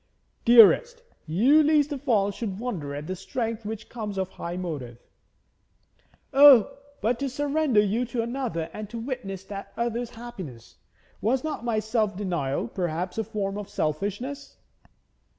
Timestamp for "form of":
13.23-13.69